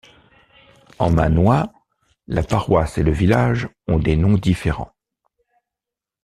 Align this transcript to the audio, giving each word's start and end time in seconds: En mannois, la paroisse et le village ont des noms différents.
En 0.97 1.11
mannois, 1.11 1.71
la 2.25 2.41
paroisse 2.41 2.97
et 2.97 3.03
le 3.03 3.11
village 3.11 3.69
ont 3.87 3.99
des 3.99 4.15
noms 4.15 4.33
différents. 4.35 4.95